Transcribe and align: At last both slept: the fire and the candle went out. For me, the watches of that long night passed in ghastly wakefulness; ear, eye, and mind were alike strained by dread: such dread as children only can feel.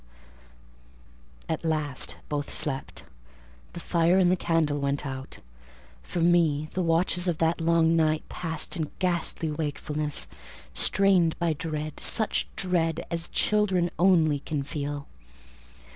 At 1.47 1.63
last 1.63 2.17
both 2.27 2.51
slept: 2.51 3.03
the 3.73 3.79
fire 3.79 4.17
and 4.17 4.31
the 4.31 4.35
candle 4.35 4.79
went 4.79 5.05
out. 5.05 5.37
For 6.01 6.21
me, 6.21 6.69
the 6.73 6.81
watches 6.81 7.27
of 7.27 7.37
that 7.37 7.61
long 7.61 7.95
night 7.95 8.27
passed 8.27 8.75
in 8.75 8.89
ghastly 8.97 9.51
wakefulness; 9.51 10.25
ear, 10.25 10.25
eye, 10.25 10.25
and 10.25 10.35
mind 10.41 10.63
were 10.63 10.71
alike 10.71 10.71
strained 10.73 11.35
by 11.39 11.53
dread: 11.53 11.99
such 11.99 12.47
dread 12.55 13.05
as 13.11 13.27
children 13.27 13.91
only 13.99 14.39
can 14.39 14.63
feel. 14.63 15.07